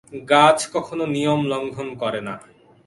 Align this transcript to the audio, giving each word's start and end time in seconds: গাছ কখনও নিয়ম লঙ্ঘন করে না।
গাছ 0.31 0.59
কখনও 0.73 1.05
নিয়ম 1.15 1.41
লঙ্ঘন 1.51 1.87
করে 2.01 2.21
না। 2.27 2.35